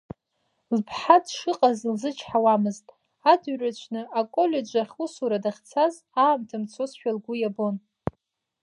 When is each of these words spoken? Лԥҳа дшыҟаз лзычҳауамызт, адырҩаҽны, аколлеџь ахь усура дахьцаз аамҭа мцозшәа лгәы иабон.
Лԥҳа 0.77 1.17
дшыҟаз 1.23 1.79
лзычҳауамызт, 1.91 2.87
адырҩаҽны, 3.31 4.01
аколлеџь 4.19 4.75
ахь 4.81 4.95
усура 5.03 5.37
дахьцаз 5.43 5.95
аамҭа 6.23 6.57
мцозшәа 6.61 7.11
лгәы 7.15 7.33
иабон. 7.37 7.75